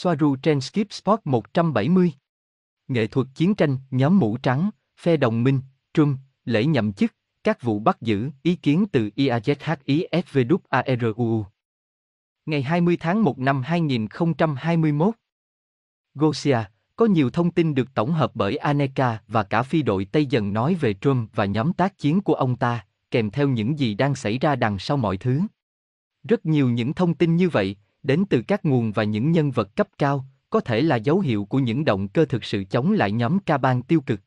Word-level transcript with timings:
Soaru 0.00 0.36
trên 0.36 0.60
Skip 0.60 0.92
Sport 0.92 1.20
170. 1.24 2.12
Nghệ 2.88 3.06
thuật 3.06 3.26
chiến 3.34 3.54
tranh, 3.54 3.78
nhóm 3.90 4.18
mũ 4.18 4.36
trắng, 4.36 4.70
phe 5.00 5.16
đồng 5.16 5.44
minh, 5.44 5.60
Trump, 5.94 6.18
lễ 6.44 6.64
nhậm 6.64 6.92
chức, 6.92 7.14
các 7.44 7.62
vụ 7.62 7.78
bắt 7.78 8.00
giữ, 8.00 8.30
ý 8.42 8.54
kiến 8.54 8.84
từ 8.92 9.10
IAZHISVWARUU. 9.16 11.44
Ngày 12.46 12.62
20 12.62 12.96
tháng 13.00 13.24
1 13.24 13.38
năm 13.38 13.62
2021. 13.62 15.14
Gosia, 16.14 16.58
có 16.96 17.06
nhiều 17.06 17.30
thông 17.30 17.50
tin 17.50 17.74
được 17.74 17.94
tổng 17.94 18.12
hợp 18.12 18.30
bởi 18.34 18.56
Aneka 18.56 19.20
và 19.28 19.42
cả 19.42 19.62
phi 19.62 19.82
đội 19.82 20.04
Tây 20.04 20.26
dần 20.26 20.52
nói 20.52 20.74
về 20.74 20.94
Trump 20.94 21.30
và 21.34 21.44
nhóm 21.44 21.72
tác 21.72 21.98
chiến 21.98 22.20
của 22.20 22.34
ông 22.34 22.56
ta, 22.56 22.86
kèm 23.10 23.30
theo 23.30 23.48
những 23.48 23.78
gì 23.78 23.94
đang 23.94 24.14
xảy 24.14 24.38
ra 24.38 24.56
đằng 24.56 24.78
sau 24.78 24.96
mọi 24.96 25.16
thứ. 25.16 25.40
Rất 26.28 26.46
nhiều 26.46 26.70
những 26.70 26.94
thông 26.94 27.14
tin 27.14 27.36
như 27.36 27.48
vậy, 27.48 27.76
đến 28.08 28.24
từ 28.30 28.42
các 28.42 28.64
nguồn 28.64 28.92
và 28.92 29.04
những 29.04 29.32
nhân 29.32 29.50
vật 29.50 29.76
cấp 29.76 29.88
cao, 29.98 30.24
có 30.50 30.60
thể 30.60 30.80
là 30.80 30.96
dấu 30.96 31.20
hiệu 31.20 31.44
của 31.44 31.58
những 31.58 31.84
động 31.84 32.08
cơ 32.08 32.24
thực 32.24 32.44
sự 32.44 32.64
chống 32.64 32.92
lại 32.92 33.12
nhóm 33.12 33.38
ca 33.38 33.58
bang 33.58 33.82
tiêu 33.82 34.00
cực. 34.00 34.20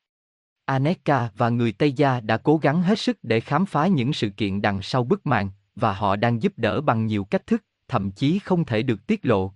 Aneka 0.66 1.30
và 1.38 1.50
người 1.50 1.72
Tây 1.72 1.92
Gia 1.92 2.20
đã 2.20 2.38
cố 2.38 2.58
gắng 2.58 2.82
hết 2.82 3.00
sức 3.00 3.18
để 3.24 3.40
khám 3.40 3.66
phá 3.66 3.88
những 3.88 4.14
sự 4.14 4.30
kiện 4.30 4.62
đằng 4.62 4.82
sau 4.82 5.04
bức 5.04 5.26
màn, 5.26 5.50
và 5.76 5.94
họ 5.94 6.16
đang 6.16 6.42
giúp 6.42 6.54
đỡ 6.58 6.82
bằng 6.82 7.06
nhiều 7.06 7.24
cách 7.24 7.48
thức, 7.48 7.64
thậm 7.88 8.12
chí 8.12 8.40
không 8.40 8.66
thể 8.66 8.84
được 8.84 9.08
tiết 9.08 9.26
lộ. 9.26 9.54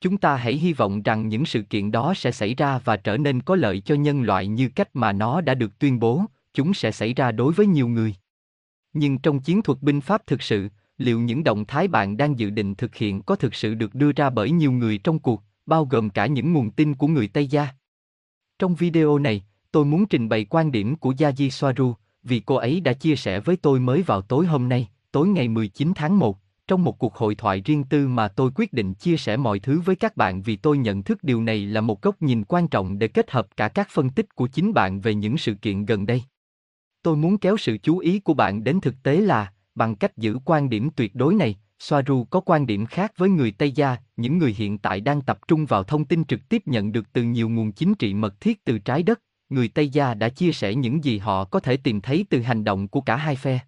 Chúng 0.00 0.16
ta 0.16 0.36
hãy 0.36 0.54
hy 0.54 0.72
vọng 0.72 1.02
rằng 1.02 1.28
những 1.28 1.46
sự 1.46 1.62
kiện 1.62 1.90
đó 1.90 2.14
sẽ 2.16 2.32
xảy 2.32 2.54
ra 2.54 2.78
và 2.84 2.96
trở 2.96 3.16
nên 3.16 3.42
có 3.42 3.56
lợi 3.56 3.80
cho 3.80 3.94
nhân 3.94 4.22
loại 4.22 4.46
như 4.46 4.68
cách 4.68 4.88
mà 4.94 5.12
nó 5.12 5.40
đã 5.40 5.54
được 5.54 5.78
tuyên 5.78 6.00
bố, 6.00 6.24
chúng 6.54 6.74
sẽ 6.74 6.92
xảy 6.92 7.14
ra 7.14 7.32
đối 7.32 7.52
với 7.52 7.66
nhiều 7.66 7.88
người. 7.88 8.14
Nhưng 8.92 9.18
trong 9.18 9.40
chiến 9.40 9.62
thuật 9.62 9.82
binh 9.82 10.00
pháp 10.00 10.26
thực 10.26 10.42
sự, 10.42 10.68
liệu 10.98 11.20
những 11.20 11.44
động 11.44 11.64
thái 11.64 11.88
bạn 11.88 12.16
đang 12.16 12.38
dự 12.38 12.50
định 12.50 12.74
thực 12.74 12.94
hiện 12.94 13.22
có 13.22 13.36
thực 13.36 13.54
sự 13.54 13.74
được 13.74 13.94
đưa 13.94 14.12
ra 14.12 14.30
bởi 14.30 14.50
nhiều 14.50 14.72
người 14.72 14.98
trong 14.98 15.18
cuộc, 15.18 15.42
bao 15.66 15.84
gồm 15.84 16.10
cả 16.10 16.26
những 16.26 16.52
nguồn 16.52 16.70
tin 16.70 16.94
của 16.94 17.06
người 17.06 17.28
Tây 17.28 17.46
Gia? 17.46 17.68
Trong 18.58 18.74
video 18.74 19.18
này, 19.18 19.44
tôi 19.72 19.84
muốn 19.84 20.06
trình 20.06 20.28
bày 20.28 20.44
quan 20.50 20.72
điểm 20.72 20.96
của 20.96 21.12
Yaji 21.12 21.50
Soaru, 21.50 21.94
vì 22.22 22.40
cô 22.40 22.54
ấy 22.54 22.80
đã 22.80 22.92
chia 22.92 23.16
sẻ 23.16 23.40
với 23.40 23.56
tôi 23.56 23.80
mới 23.80 24.02
vào 24.02 24.20
tối 24.20 24.46
hôm 24.46 24.68
nay, 24.68 24.88
tối 25.12 25.28
ngày 25.28 25.48
19 25.48 25.92
tháng 25.94 26.18
1, 26.18 26.38
trong 26.66 26.84
một 26.84 26.98
cuộc 26.98 27.14
hội 27.14 27.34
thoại 27.34 27.60
riêng 27.64 27.84
tư 27.84 28.08
mà 28.08 28.28
tôi 28.28 28.50
quyết 28.54 28.72
định 28.72 28.94
chia 28.94 29.16
sẻ 29.16 29.36
mọi 29.36 29.58
thứ 29.58 29.80
với 29.80 29.96
các 29.96 30.16
bạn 30.16 30.42
vì 30.42 30.56
tôi 30.56 30.78
nhận 30.78 31.02
thức 31.02 31.24
điều 31.24 31.42
này 31.42 31.66
là 31.66 31.80
một 31.80 32.02
góc 32.02 32.22
nhìn 32.22 32.44
quan 32.44 32.68
trọng 32.68 32.98
để 32.98 33.08
kết 33.08 33.30
hợp 33.30 33.56
cả 33.56 33.68
các 33.68 33.88
phân 33.90 34.10
tích 34.10 34.34
của 34.34 34.46
chính 34.46 34.72
bạn 34.72 35.00
về 35.00 35.14
những 35.14 35.38
sự 35.38 35.54
kiện 35.54 35.84
gần 35.84 36.06
đây. 36.06 36.22
Tôi 37.02 37.16
muốn 37.16 37.38
kéo 37.38 37.56
sự 37.56 37.78
chú 37.82 37.98
ý 37.98 38.18
của 38.18 38.34
bạn 38.34 38.64
đến 38.64 38.80
thực 38.80 38.94
tế 39.02 39.16
là, 39.20 39.51
bằng 39.74 39.94
cách 39.94 40.16
giữ 40.16 40.38
quan 40.44 40.68
điểm 40.68 40.90
tuyệt 40.96 41.14
đối 41.14 41.34
này, 41.34 41.56
Soaru 41.78 42.24
có 42.24 42.40
quan 42.40 42.66
điểm 42.66 42.86
khác 42.86 43.12
với 43.16 43.28
người 43.28 43.50
Tây 43.50 43.72
Gia, 43.72 43.96
những 44.16 44.38
người 44.38 44.54
hiện 44.58 44.78
tại 44.78 45.00
đang 45.00 45.22
tập 45.22 45.38
trung 45.48 45.66
vào 45.66 45.82
thông 45.82 46.04
tin 46.04 46.24
trực 46.24 46.48
tiếp 46.48 46.62
nhận 46.66 46.92
được 46.92 47.12
từ 47.12 47.22
nhiều 47.22 47.48
nguồn 47.48 47.72
chính 47.72 47.94
trị 47.94 48.14
mật 48.14 48.40
thiết 48.40 48.64
từ 48.64 48.78
trái 48.78 49.02
đất, 49.02 49.20
người 49.48 49.68
Tây 49.68 49.88
Gia 49.88 50.14
đã 50.14 50.28
chia 50.28 50.52
sẻ 50.52 50.74
những 50.74 51.04
gì 51.04 51.18
họ 51.18 51.44
có 51.44 51.60
thể 51.60 51.76
tìm 51.76 52.00
thấy 52.00 52.26
từ 52.30 52.40
hành 52.40 52.64
động 52.64 52.88
của 52.88 53.00
cả 53.00 53.16
hai 53.16 53.36
phe. 53.36 53.58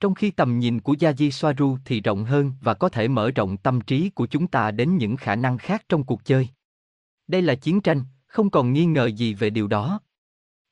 Trong 0.00 0.14
khi 0.14 0.30
tầm 0.30 0.58
nhìn 0.58 0.80
của 0.80 0.92
Yaji 0.92 1.30
Soaru 1.30 1.78
thì 1.84 2.00
rộng 2.00 2.24
hơn 2.24 2.52
và 2.60 2.74
có 2.74 2.88
thể 2.88 3.08
mở 3.08 3.30
rộng 3.30 3.56
tâm 3.56 3.80
trí 3.80 4.10
của 4.10 4.26
chúng 4.26 4.46
ta 4.46 4.70
đến 4.70 4.96
những 4.96 5.16
khả 5.16 5.36
năng 5.36 5.58
khác 5.58 5.84
trong 5.88 6.04
cuộc 6.04 6.24
chơi. 6.24 6.48
Đây 7.26 7.42
là 7.42 7.54
chiến 7.54 7.80
tranh, 7.80 8.02
không 8.26 8.50
còn 8.50 8.72
nghi 8.72 8.86
ngờ 8.86 9.06
gì 9.06 9.34
về 9.34 9.50
điều 9.50 9.66
đó. 9.66 10.00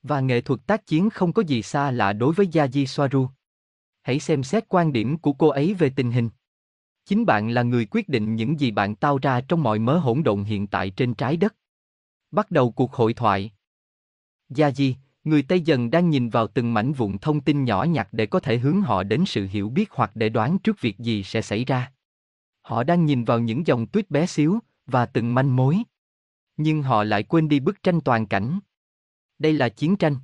Và 0.02 0.20
nghệ 0.20 0.40
thuật 0.40 0.66
tác 0.66 0.86
chiến 0.86 1.10
không 1.10 1.32
có 1.32 1.42
gì 1.42 1.62
xa 1.62 1.90
lạ 1.90 2.12
đối 2.12 2.34
với 2.34 2.46
Yaji 2.46 2.86
Soaru. 2.86 3.28
Hãy 4.08 4.20
xem 4.20 4.42
xét 4.42 4.64
quan 4.68 4.92
điểm 4.92 5.18
của 5.18 5.32
cô 5.32 5.48
ấy 5.48 5.74
về 5.74 5.90
tình 5.96 6.12
hình. 6.12 6.28
Chính 7.04 7.26
bạn 7.26 7.50
là 7.50 7.62
người 7.62 7.86
quyết 7.90 8.08
định 8.08 8.36
những 8.36 8.60
gì 8.60 8.70
bạn 8.70 8.94
tạo 8.94 9.18
ra 9.18 9.40
trong 9.40 9.62
mọi 9.62 9.78
mớ 9.78 9.98
hỗn 9.98 10.22
độn 10.22 10.44
hiện 10.44 10.66
tại 10.66 10.90
trên 10.90 11.14
trái 11.14 11.36
đất. 11.36 11.56
Bắt 12.30 12.50
đầu 12.50 12.70
cuộc 12.70 12.92
hội 12.92 13.14
thoại. 13.14 13.52
gia 14.48 14.70
di, 14.70 14.96
người 15.24 15.42
Tây 15.42 15.60
dần 15.60 15.90
đang 15.90 16.10
nhìn 16.10 16.28
vào 16.28 16.46
từng 16.46 16.74
mảnh 16.74 16.92
vụn 16.92 17.18
thông 17.18 17.40
tin 17.40 17.64
nhỏ 17.64 17.84
nhặt 17.84 18.08
để 18.12 18.26
có 18.26 18.40
thể 18.40 18.58
hướng 18.58 18.80
họ 18.80 19.02
đến 19.02 19.24
sự 19.26 19.46
hiểu 19.50 19.70
biết 19.70 19.90
hoặc 19.90 20.10
để 20.14 20.28
đoán 20.28 20.58
trước 20.58 20.80
việc 20.80 20.98
gì 20.98 21.22
sẽ 21.22 21.42
xảy 21.42 21.64
ra. 21.64 21.92
Họ 22.62 22.84
đang 22.84 23.04
nhìn 23.04 23.24
vào 23.24 23.40
những 23.40 23.66
dòng 23.66 23.86
tuyết 23.86 24.10
bé 24.10 24.26
xíu 24.26 24.58
và 24.86 25.06
từng 25.06 25.34
manh 25.34 25.56
mối. 25.56 25.78
Nhưng 26.56 26.82
họ 26.82 27.04
lại 27.04 27.22
quên 27.22 27.48
đi 27.48 27.60
bức 27.60 27.82
tranh 27.82 28.00
toàn 28.00 28.26
cảnh. 28.26 28.58
Đây 29.38 29.52
là 29.52 29.68
chiến 29.68 29.96
tranh. 29.96 30.16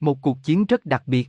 Một 0.00 0.18
cuộc 0.22 0.38
chiến 0.42 0.64
rất 0.66 0.86
đặc 0.86 1.02
biệt. 1.06 1.28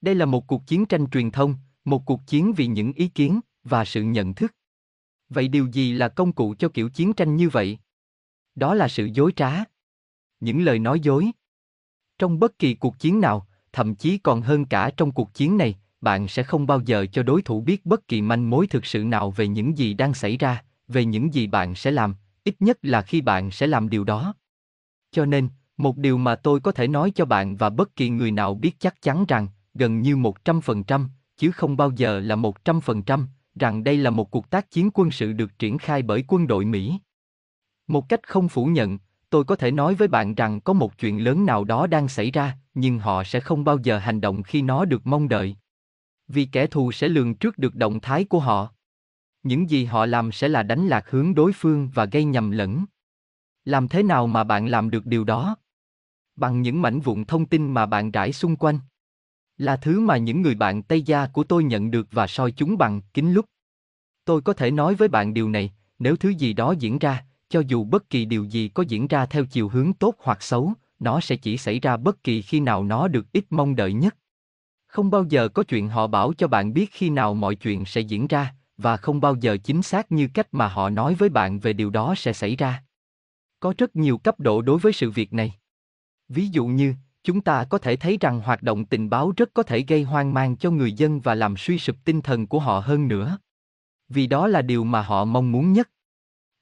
Đây 0.00 0.14
là 0.14 0.26
một 0.26 0.46
cuộc 0.46 0.66
chiến 0.66 0.86
tranh 0.86 1.10
truyền 1.10 1.30
thông, 1.30 1.54
một 1.84 2.04
cuộc 2.06 2.26
chiến 2.26 2.52
vì 2.56 2.66
những 2.66 2.92
ý 2.92 3.08
kiến 3.08 3.40
và 3.64 3.84
sự 3.84 4.02
nhận 4.02 4.34
thức. 4.34 4.54
Vậy 5.28 5.48
điều 5.48 5.66
gì 5.66 5.92
là 5.92 6.08
công 6.08 6.32
cụ 6.32 6.54
cho 6.58 6.68
kiểu 6.68 6.90
chiến 6.90 7.12
tranh 7.12 7.36
như 7.36 7.48
vậy? 7.48 7.78
Đó 8.54 8.74
là 8.74 8.88
sự 8.88 9.08
dối 9.14 9.32
trá. 9.36 9.64
Những 10.40 10.62
lời 10.62 10.78
nói 10.78 11.00
dối. 11.00 11.30
Trong 12.18 12.38
bất 12.38 12.58
kỳ 12.58 12.74
cuộc 12.74 12.98
chiến 12.98 13.20
nào, 13.20 13.46
thậm 13.72 13.94
chí 13.94 14.18
còn 14.18 14.42
hơn 14.42 14.64
cả 14.64 14.90
trong 14.96 15.12
cuộc 15.12 15.34
chiến 15.34 15.56
này, 15.56 15.78
bạn 16.00 16.28
sẽ 16.28 16.42
không 16.42 16.66
bao 16.66 16.80
giờ 16.80 17.06
cho 17.12 17.22
đối 17.22 17.42
thủ 17.42 17.60
biết 17.60 17.86
bất 17.86 18.08
kỳ 18.08 18.22
manh 18.22 18.50
mối 18.50 18.66
thực 18.66 18.86
sự 18.86 19.04
nào 19.04 19.30
về 19.30 19.48
những 19.48 19.78
gì 19.78 19.94
đang 19.94 20.14
xảy 20.14 20.36
ra, 20.36 20.64
về 20.88 21.04
những 21.04 21.34
gì 21.34 21.46
bạn 21.46 21.74
sẽ 21.74 21.90
làm, 21.90 22.14
ít 22.44 22.54
nhất 22.60 22.78
là 22.82 23.02
khi 23.02 23.20
bạn 23.20 23.50
sẽ 23.50 23.66
làm 23.66 23.88
điều 23.88 24.04
đó. 24.04 24.34
Cho 25.10 25.24
nên, 25.24 25.48
một 25.76 25.96
điều 25.96 26.18
mà 26.18 26.36
tôi 26.36 26.60
có 26.60 26.72
thể 26.72 26.88
nói 26.88 27.12
cho 27.14 27.24
bạn 27.24 27.56
và 27.56 27.70
bất 27.70 27.96
kỳ 27.96 28.08
người 28.08 28.30
nào 28.30 28.54
biết 28.54 28.80
chắc 28.80 29.02
chắn 29.02 29.24
rằng, 29.28 29.48
gần 29.78 30.02
như 30.02 30.16
100%, 30.16 31.08
chứ 31.36 31.50
không 31.50 31.76
bao 31.76 31.90
giờ 31.96 32.20
là 32.20 32.36
100%, 32.36 33.26
rằng 33.54 33.84
đây 33.84 33.96
là 33.96 34.10
một 34.10 34.30
cuộc 34.30 34.50
tác 34.50 34.70
chiến 34.70 34.90
quân 34.94 35.10
sự 35.10 35.32
được 35.32 35.58
triển 35.58 35.78
khai 35.78 36.02
bởi 36.02 36.24
quân 36.28 36.46
đội 36.46 36.64
Mỹ. 36.64 37.00
Một 37.86 38.08
cách 38.08 38.28
không 38.28 38.48
phủ 38.48 38.66
nhận, 38.66 38.98
tôi 39.30 39.44
có 39.44 39.56
thể 39.56 39.70
nói 39.70 39.94
với 39.94 40.08
bạn 40.08 40.34
rằng 40.34 40.60
có 40.60 40.72
một 40.72 40.98
chuyện 40.98 41.24
lớn 41.24 41.46
nào 41.46 41.64
đó 41.64 41.86
đang 41.86 42.08
xảy 42.08 42.30
ra, 42.30 42.58
nhưng 42.74 42.98
họ 42.98 43.24
sẽ 43.24 43.40
không 43.40 43.64
bao 43.64 43.78
giờ 43.78 43.98
hành 43.98 44.20
động 44.20 44.42
khi 44.42 44.62
nó 44.62 44.84
được 44.84 45.06
mong 45.06 45.28
đợi. 45.28 45.56
Vì 46.28 46.44
kẻ 46.44 46.66
thù 46.66 46.92
sẽ 46.92 47.08
lường 47.08 47.34
trước 47.34 47.58
được 47.58 47.74
động 47.74 48.00
thái 48.00 48.24
của 48.24 48.40
họ. 48.40 48.72
Những 49.42 49.70
gì 49.70 49.84
họ 49.84 50.06
làm 50.06 50.32
sẽ 50.32 50.48
là 50.48 50.62
đánh 50.62 50.86
lạc 50.86 51.10
hướng 51.10 51.34
đối 51.34 51.52
phương 51.52 51.90
và 51.94 52.04
gây 52.04 52.24
nhầm 52.24 52.50
lẫn. 52.50 52.84
Làm 53.64 53.88
thế 53.88 54.02
nào 54.02 54.26
mà 54.26 54.44
bạn 54.44 54.66
làm 54.66 54.90
được 54.90 55.06
điều 55.06 55.24
đó? 55.24 55.56
Bằng 56.36 56.62
những 56.62 56.82
mảnh 56.82 57.00
vụn 57.00 57.24
thông 57.24 57.46
tin 57.46 57.74
mà 57.74 57.86
bạn 57.86 58.10
rải 58.10 58.32
xung 58.32 58.56
quanh. 58.56 58.78
Là 59.58 59.76
thứ 59.76 60.00
mà 60.00 60.16
những 60.16 60.42
người 60.42 60.54
bạn 60.54 60.82
Tây 60.82 61.02
Gia 61.02 61.26
của 61.26 61.44
tôi 61.44 61.64
nhận 61.64 61.90
được 61.90 62.08
và 62.10 62.26
soi 62.26 62.52
chúng 62.52 62.78
bằng 62.78 63.00
kính 63.14 63.32
lúc. 63.32 63.44
Tôi 64.24 64.40
có 64.40 64.52
thể 64.52 64.70
nói 64.70 64.94
với 64.94 65.08
bạn 65.08 65.34
điều 65.34 65.48
này, 65.48 65.72
nếu 65.98 66.16
thứ 66.16 66.28
gì 66.28 66.52
đó 66.52 66.74
diễn 66.78 66.98
ra, 66.98 67.24
cho 67.48 67.62
dù 67.66 67.84
bất 67.84 68.10
kỳ 68.10 68.24
điều 68.24 68.44
gì 68.44 68.68
có 68.68 68.82
diễn 68.82 69.06
ra 69.06 69.26
theo 69.26 69.44
chiều 69.44 69.68
hướng 69.68 69.92
tốt 69.92 70.14
hoặc 70.18 70.42
xấu, 70.42 70.72
nó 70.98 71.20
sẽ 71.20 71.36
chỉ 71.36 71.58
xảy 71.58 71.80
ra 71.80 71.96
bất 71.96 72.24
kỳ 72.24 72.42
khi 72.42 72.60
nào 72.60 72.84
nó 72.84 73.08
được 73.08 73.32
ít 73.32 73.44
mong 73.50 73.76
đợi 73.76 73.92
nhất. 73.92 74.16
Không 74.86 75.10
bao 75.10 75.24
giờ 75.24 75.48
có 75.48 75.62
chuyện 75.62 75.88
họ 75.88 76.06
bảo 76.06 76.32
cho 76.32 76.48
bạn 76.48 76.72
biết 76.72 76.90
khi 76.92 77.10
nào 77.10 77.34
mọi 77.34 77.54
chuyện 77.54 77.84
sẽ 77.84 78.00
diễn 78.00 78.26
ra, 78.26 78.54
và 78.76 78.96
không 78.96 79.20
bao 79.20 79.34
giờ 79.34 79.56
chính 79.64 79.82
xác 79.82 80.12
như 80.12 80.28
cách 80.34 80.48
mà 80.52 80.68
họ 80.68 80.90
nói 80.90 81.14
với 81.14 81.28
bạn 81.28 81.60
về 81.60 81.72
điều 81.72 81.90
đó 81.90 82.14
sẽ 82.16 82.32
xảy 82.32 82.56
ra. 82.56 82.82
Có 83.60 83.74
rất 83.78 83.96
nhiều 83.96 84.18
cấp 84.18 84.40
độ 84.40 84.62
đối 84.62 84.78
với 84.78 84.92
sự 84.92 85.10
việc 85.10 85.32
này. 85.32 85.54
Ví 86.28 86.48
dụ 86.48 86.66
như, 86.66 86.94
chúng 87.24 87.40
ta 87.40 87.64
có 87.64 87.78
thể 87.78 87.96
thấy 87.96 88.18
rằng 88.20 88.40
hoạt 88.40 88.62
động 88.62 88.84
tình 88.84 89.10
báo 89.10 89.32
rất 89.36 89.50
có 89.54 89.62
thể 89.62 89.84
gây 89.88 90.02
hoang 90.02 90.34
mang 90.34 90.56
cho 90.56 90.70
người 90.70 90.92
dân 90.92 91.20
và 91.20 91.34
làm 91.34 91.56
suy 91.56 91.78
sụp 91.78 91.96
tinh 92.04 92.20
thần 92.20 92.46
của 92.46 92.58
họ 92.58 92.80
hơn 92.80 93.08
nữa. 93.08 93.38
Vì 94.08 94.26
đó 94.26 94.46
là 94.46 94.62
điều 94.62 94.84
mà 94.84 95.02
họ 95.02 95.24
mong 95.24 95.52
muốn 95.52 95.72
nhất. 95.72 95.90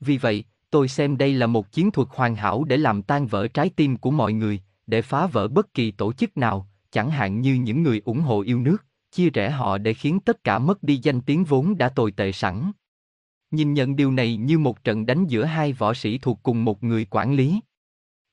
Vì 0.01 0.19
vậy, 0.19 0.45
tôi 0.71 0.89
xem 0.89 1.17
đây 1.17 1.35
là 1.35 1.47
một 1.47 1.73
chiến 1.73 1.91
thuật 1.91 2.09
hoàn 2.11 2.37
hảo 2.37 2.65
để 2.65 2.77
làm 2.77 3.03
tan 3.03 3.27
vỡ 3.27 3.49
trái 3.49 3.71
tim 3.77 3.97
của 3.97 4.11
mọi 4.11 4.33
người, 4.33 4.61
để 4.87 5.03
phá 5.03 5.27
vỡ 5.27 5.49
bất 5.49 5.75
kỳ 5.75 5.91
tổ 5.91 6.13
chức 6.13 6.37
nào, 6.37 6.69
chẳng 6.91 7.11
hạn 7.11 7.41
như 7.41 7.55
những 7.55 7.83
người 7.83 8.03
ủng 8.05 8.21
hộ 8.21 8.41
yêu 8.41 8.61
nước, 8.61 8.85
chia 9.11 9.31
rẽ 9.31 9.51
họ 9.51 9.79
để 9.79 9.95
khiến 9.95 10.21
tất 10.21 10.45
cả 10.45 10.59
mất 10.59 10.83
đi 10.83 11.01
danh 11.03 11.21
tiếng 11.21 11.45
vốn 11.45 11.79
đã 11.79 11.89
tồi 11.89 12.13
tệ 12.13 12.33
sẵn. 12.33 12.73
Nhìn 13.51 13.75
nhận 13.75 13.97
điều 13.97 14.13
này 14.13 14.37
như 14.37 14.59
một 14.59 14.85
trận 14.85 15.07
đánh 15.07 15.27
giữa 15.27 15.45
hai 15.45 15.73
võ 15.73 15.95
sĩ 15.95 16.19
thuộc 16.19 16.41
cùng 16.43 16.65
một 16.65 16.83
người 16.83 17.07
quản 17.11 17.35
lý. 17.35 17.61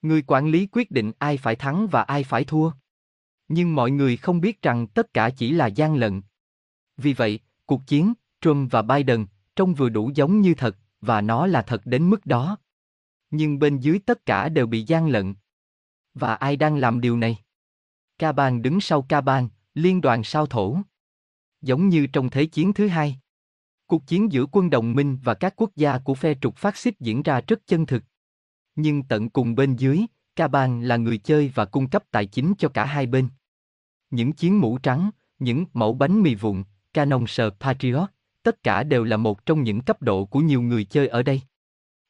Người 0.03 0.23
quản 0.27 0.47
lý 0.47 0.67
quyết 0.71 0.91
định 0.91 1.11
ai 1.19 1.37
phải 1.37 1.55
thắng 1.55 1.87
và 1.87 2.01
ai 2.01 2.23
phải 2.23 2.43
thua. 2.43 2.71
Nhưng 3.47 3.75
mọi 3.75 3.91
người 3.91 4.17
không 4.17 4.41
biết 4.41 4.61
rằng 4.61 4.87
tất 4.87 5.13
cả 5.13 5.29
chỉ 5.29 5.51
là 5.51 5.67
gian 5.67 5.95
lận. 5.95 6.21
Vì 6.97 7.13
vậy, 7.13 7.39
cuộc 7.65 7.81
chiến, 7.87 8.13
Trump 8.41 8.71
và 8.71 8.81
Biden, 8.81 9.25
trông 9.55 9.73
vừa 9.73 9.89
đủ 9.89 10.11
giống 10.15 10.41
như 10.41 10.53
thật, 10.53 10.77
và 11.01 11.21
nó 11.21 11.47
là 11.47 11.61
thật 11.61 11.81
đến 11.85 12.09
mức 12.09 12.25
đó. 12.25 12.57
Nhưng 13.29 13.59
bên 13.59 13.79
dưới 13.79 13.99
tất 13.99 14.25
cả 14.25 14.49
đều 14.49 14.67
bị 14.67 14.83
gian 14.83 15.07
lận. 15.07 15.35
Và 16.13 16.35
ai 16.35 16.55
đang 16.55 16.77
làm 16.77 17.01
điều 17.01 17.17
này? 17.17 17.37
Ca 18.17 18.31
bang 18.31 18.61
đứng 18.61 18.81
sau 18.81 19.01
ca 19.01 19.21
bang, 19.21 19.49
liên 19.73 20.01
đoàn 20.01 20.23
sao 20.23 20.45
thổ. 20.45 20.77
Giống 21.61 21.89
như 21.89 22.07
trong 22.07 22.29
Thế 22.29 22.45
chiến 22.45 22.73
thứ 22.73 22.87
hai. 22.87 23.19
Cuộc 23.87 24.07
chiến 24.07 24.31
giữa 24.31 24.45
quân 24.51 24.69
đồng 24.69 24.93
minh 24.93 25.17
và 25.23 25.33
các 25.33 25.53
quốc 25.55 25.75
gia 25.75 25.97
của 25.97 26.15
phe 26.15 26.33
trục 26.41 26.57
phát 26.57 26.77
xít 26.77 26.99
diễn 26.99 27.23
ra 27.23 27.41
rất 27.47 27.67
chân 27.67 27.85
thực. 27.85 28.03
Nhưng 28.75 29.03
tận 29.03 29.29
cùng 29.29 29.55
bên 29.55 29.75
dưới, 29.75 30.01
ca 30.35 30.47
bang 30.47 30.81
là 30.81 30.97
người 30.97 31.17
chơi 31.17 31.51
và 31.55 31.65
cung 31.65 31.89
cấp 31.89 32.03
tài 32.11 32.25
chính 32.25 32.53
cho 32.57 32.69
cả 32.69 32.85
hai 32.85 33.05
bên. 33.05 33.29
Những 34.09 34.33
chiến 34.33 34.59
mũ 34.59 34.77
trắng, 34.77 35.09
những 35.39 35.65
mẫu 35.73 35.93
bánh 35.93 36.21
mì 36.21 36.35
vụn, 36.35 36.63
Canon 36.93 37.27
sờ 37.27 37.49
Patriot, 37.59 38.09
tất 38.43 38.63
cả 38.63 38.83
đều 38.83 39.03
là 39.03 39.17
một 39.17 39.45
trong 39.45 39.63
những 39.63 39.81
cấp 39.81 40.01
độ 40.01 40.25
của 40.25 40.39
nhiều 40.39 40.61
người 40.61 40.85
chơi 40.85 41.07
ở 41.07 41.23
đây. 41.23 41.41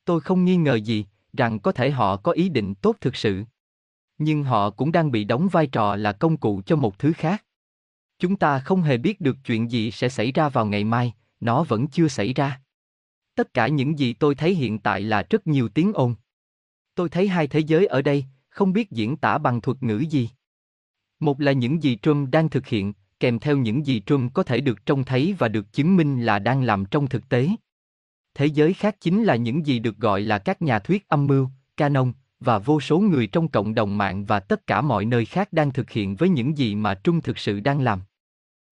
Tôi 0.06 0.21
không 0.21 0.45
nghi 0.45 0.56
ngờ 0.56 0.75
gì, 0.75 1.06
rằng 1.33 1.60
có 1.60 1.71
thể 1.71 1.92
họ 1.92 2.18
có 2.18 2.31
ý 2.31 2.50
định 2.50 2.75
tốt 2.75 2.95
thực 3.01 3.16
sự. 3.16 3.44
Nhưng 4.18 4.44
họ 4.44 4.69
cũng 4.69 4.92
đang 4.92 5.12
bị 5.12 5.24
đóng 5.24 5.48
vai 5.51 5.68
trò 5.68 5.95
là 5.95 6.12
công 6.12 6.38
cụ 6.38 6.62
cho 6.66 6.75
một 6.75 7.00
thứ 7.00 7.13
khác. 7.13 7.45
Chúng 8.19 8.36
ta 8.36 8.59
không 8.59 8.81
hề 8.81 8.98
biết 8.98 9.21
được 9.21 9.38
chuyện 9.45 9.71
gì 9.71 9.92
sẽ 9.92 10.09
xảy 10.09 10.31
ra 10.31 10.50
vào 10.50 10.66
ngày 10.66 10.83
mai, 10.83 11.13
nó 11.39 11.63
vẫn 11.63 11.88
chưa 11.88 12.07
xảy 12.07 12.33
ra. 12.33 12.62
Tất 13.36 13.54
cả 13.54 13.68
những 13.68 14.00
gì 14.00 14.13
tôi 14.13 14.36
thấy 14.36 14.56
hiện 14.56 14.80
tại 14.80 15.01
là 15.01 15.24
rất 15.30 15.48
nhiều 15.48 15.69
tiếng 15.69 15.94
ồn. 15.94 16.16
Tôi 16.95 17.10
thấy 17.10 17.28
hai 17.28 17.48
thế 17.48 17.60
giới 17.60 17.86
ở 17.86 18.01
đây, 18.01 18.25
không 18.50 18.74
biết 18.74 18.92
diễn 18.92 19.18
tả 19.18 19.38
bằng 19.38 19.62
thuật 19.62 19.84
ngữ 19.84 19.98
gì. 19.98 20.30
Một 21.19 21.42
là 21.42 21.51
những 21.51 21.84
gì 21.84 21.98
Trump 22.01 22.30
đang 22.31 22.50
thực 22.50 22.68
hiện, 22.68 22.94
kèm 23.19 23.40
theo 23.40 23.57
những 23.57 23.86
gì 23.86 24.01
Trump 24.06 24.34
có 24.34 24.44
thể 24.44 24.62
được 24.62 24.86
trông 24.86 25.04
thấy 25.04 25.36
và 25.38 25.48
được 25.48 25.74
chứng 25.74 25.95
minh 25.95 26.22
là 26.22 26.40
đang 26.40 26.63
làm 26.63 26.86
trong 26.86 27.07
thực 27.07 27.30
tế. 27.30 27.50
Thế 28.34 28.45
giới 28.45 28.74
khác 28.74 28.95
chính 29.00 29.24
là 29.24 29.36
những 29.36 29.66
gì 29.66 29.80
được 29.80 29.98
gọi 29.98 30.22
là 30.22 30.40
các 30.40 30.62
nhà 30.62 30.80
thuyết 30.80 31.07
âm 31.07 31.28
mưu, 31.28 31.50
canon, 31.78 32.13
và 32.40 32.60
vô 32.60 32.81
số 32.81 33.00
người 33.00 33.28
trong 33.28 33.48
cộng 33.48 33.75
đồng 33.75 33.98
mạng 33.98 34.25
và 34.25 34.40
tất 34.40 34.68
cả 34.68 34.81
mọi 34.81 35.06
nơi 35.06 35.25
khác 35.25 35.54
đang 35.54 35.74
thực 35.74 35.90
hiện 35.90 36.16
với 36.16 36.30
những 36.30 36.57
gì 36.57 36.75
mà 36.75 36.95
Trump 37.04 37.24
thực 37.24 37.38
sự 37.38 37.60
đang 37.60 37.81
làm. 37.81 38.01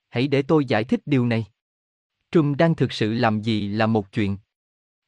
Hãy 0.10 0.28
để 0.28 0.42
tôi 0.42 0.66
giải 0.66 0.84
thích 0.84 1.02
điều 1.06 1.26
này. 1.26 1.46
Trump 2.32 2.58
đang 2.58 2.76
thực 2.76 2.92
sự 2.92 3.14
làm 3.14 3.42
gì 3.42 3.68
là 3.68 3.88
một 3.88 4.12
chuyện. 4.12 4.38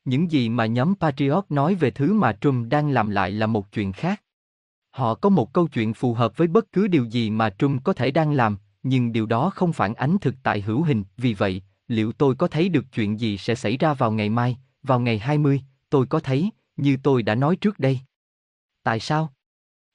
Những 0.05 0.31
gì 0.31 0.49
mà 0.49 0.65
nhóm 0.65 0.95
Patriot 0.95 1.45
nói 1.49 1.75
về 1.75 1.91
thứ 1.91 2.13
mà 2.13 2.37
Trump 2.41 2.69
đang 2.69 2.89
làm 2.89 3.09
lại 3.09 3.31
là 3.31 3.47
một 3.47 3.71
chuyện 3.71 3.93
khác. 3.93 4.23
Họ 4.89 5.15
có 5.15 5.29
một 5.29 5.53
câu 5.53 5.67
chuyện 5.67 5.93
phù 5.93 6.13
hợp 6.13 6.37
với 6.37 6.47
bất 6.47 6.71
cứ 6.71 6.87
điều 6.87 7.05
gì 7.05 7.29
mà 7.29 7.49
Trump 7.49 7.83
có 7.83 7.93
thể 7.93 8.11
đang 8.11 8.31
làm, 8.31 8.57
nhưng 8.83 9.11
điều 9.11 9.25
đó 9.25 9.49
không 9.49 9.73
phản 9.73 9.93
ánh 9.93 10.17
thực 10.21 10.35
tại 10.43 10.61
hữu 10.61 10.83
hình, 10.83 11.03
vì 11.17 11.33
vậy, 11.33 11.61
liệu 11.87 12.11
tôi 12.11 12.35
có 12.35 12.47
thấy 12.47 12.69
được 12.69 12.85
chuyện 12.93 13.19
gì 13.19 13.37
sẽ 13.37 13.55
xảy 13.55 13.77
ra 13.77 13.93
vào 13.93 14.11
ngày 14.11 14.29
mai, 14.29 14.57
vào 14.83 14.99
ngày 14.99 15.19
20, 15.19 15.61
tôi 15.89 16.05
có 16.05 16.19
thấy, 16.19 16.49
như 16.77 16.97
tôi 17.03 17.23
đã 17.23 17.35
nói 17.35 17.55
trước 17.55 17.79
đây. 17.79 17.99
Tại 18.83 18.99
sao? 18.99 19.33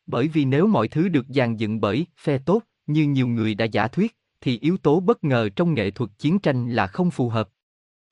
Bởi 0.06 0.28
vì 0.28 0.44
nếu 0.44 0.66
mọi 0.66 0.88
thứ 0.88 1.08
được 1.08 1.26
dàn 1.28 1.56
dựng 1.56 1.80
bởi 1.80 2.06
phe 2.18 2.38
tốt, 2.38 2.62
như 2.86 3.06
nhiều 3.06 3.28
người 3.28 3.54
đã 3.54 3.64
giả 3.64 3.88
thuyết, 3.88 4.16
thì 4.40 4.58
yếu 4.58 4.76
tố 4.76 5.00
bất 5.00 5.24
ngờ 5.24 5.48
trong 5.56 5.74
nghệ 5.74 5.90
thuật 5.90 6.10
chiến 6.18 6.38
tranh 6.38 6.70
là 6.70 6.86
không 6.86 7.10
phù 7.10 7.28
hợp. 7.28 7.48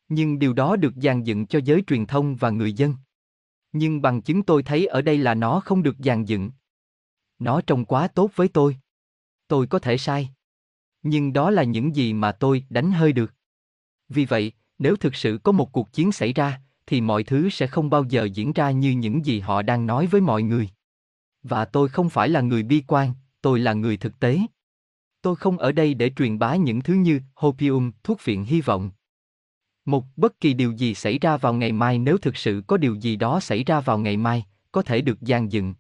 Nhưng 0.08 0.38
điều 0.38 0.52
đó 0.52 0.76
được 0.76 0.94
dàn 0.96 1.22
dựng 1.22 1.46
cho 1.46 1.60
giới 1.64 1.82
truyền 1.86 2.06
thông 2.06 2.36
và 2.36 2.50
người 2.50 2.72
dân. 2.72 2.94
Nhưng 3.72 4.02
bằng 4.02 4.22
chứng 4.22 4.42
tôi 4.42 4.62
thấy 4.62 4.86
ở 4.86 5.02
đây 5.02 5.18
là 5.18 5.34
nó 5.34 5.60
không 5.60 5.82
được 5.82 5.96
dàn 5.98 6.24
dựng. 6.24 6.50
Nó 7.38 7.60
trông 7.60 7.84
quá 7.84 8.08
tốt 8.08 8.30
với 8.34 8.48
tôi. 8.48 8.76
Tôi 9.48 9.66
có 9.66 9.78
thể 9.78 9.98
sai. 9.98 10.30
Nhưng 11.02 11.32
đó 11.32 11.50
là 11.50 11.62
những 11.62 11.96
gì 11.96 12.12
mà 12.12 12.32
tôi 12.32 12.64
đánh 12.70 12.92
hơi 12.92 13.12
được. 13.12 13.32
Vì 14.08 14.24
vậy, 14.24 14.52
nếu 14.78 14.96
thực 14.96 15.14
sự 15.14 15.38
có 15.42 15.52
một 15.52 15.72
cuộc 15.72 15.92
chiến 15.92 16.12
xảy 16.12 16.32
ra, 16.32 16.60
thì 16.86 17.00
mọi 17.00 17.24
thứ 17.24 17.50
sẽ 17.50 17.66
không 17.66 17.90
bao 17.90 18.04
giờ 18.04 18.24
diễn 18.24 18.52
ra 18.52 18.70
như 18.70 18.90
những 18.90 19.26
gì 19.26 19.40
họ 19.40 19.62
đang 19.62 19.86
nói 19.86 20.06
với 20.06 20.20
mọi 20.20 20.42
người. 20.42 20.70
Và 21.42 21.64
tôi 21.64 21.88
không 21.88 22.10
phải 22.10 22.28
là 22.28 22.40
người 22.40 22.62
bi 22.62 22.82
quan, 22.86 23.12
tôi 23.40 23.58
là 23.58 23.72
người 23.72 23.96
thực 23.96 24.20
tế. 24.20 24.38
Tôi 25.22 25.36
không 25.36 25.58
ở 25.58 25.72
đây 25.72 25.94
để 25.94 26.10
truyền 26.16 26.38
bá 26.38 26.56
những 26.56 26.80
thứ 26.80 26.94
như 26.94 27.20
hopium, 27.34 27.92
thuốc 28.02 28.24
viện 28.24 28.44
hy 28.44 28.60
vọng. 28.60 28.90
Một, 29.86 30.04
bất 30.16 30.40
kỳ 30.40 30.54
điều 30.54 30.72
gì 30.72 30.94
xảy 30.94 31.18
ra 31.18 31.36
vào 31.36 31.54
ngày 31.54 31.72
mai 31.72 31.98
nếu 31.98 32.18
thực 32.18 32.36
sự 32.36 32.62
có 32.66 32.76
điều 32.76 32.94
gì 32.94 33.16
đó 33.16 33.40
xảy 33.40 33.64
ra 33.64 33.80
vào 33.80 33.98
ngày 33.98 34.16
mai, 34.16 34.46
có 34.72 34.82
thể 34.82 35.00
được 35.00 35.20
gian 35.20 35.52
dựng. 35.52 35.74